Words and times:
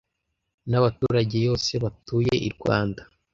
na 0.69 0.79
baturage 0.83 1.37
yose 1.47 1.71
batuye 1.83 2.33
I 2.47 2.49
Rwanda 2.55 3.01